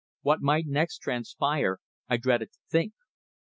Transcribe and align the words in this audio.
What 0.23 0.41
might 0.41 0.65
next 0.65 0.97
transpire 0.97 1.77
I 2.09 2.17
dreaded 2.17 2.53
to 2.53 2.59
think. 2.67 2.93